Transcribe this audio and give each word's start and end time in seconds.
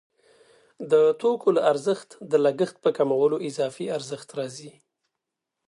د 0.91 0.93
توکو 1.21 1.49
له 1.57 1.61
ارزښت 1.71 2.09
د 2.31 2.33
لګښت 2.45 2.75
په 2.83 2.89
کمولو 2.97 3.37
اضافي 3.49 3.85
ارزښت 3.97 4.29
راځي 4.39 4.71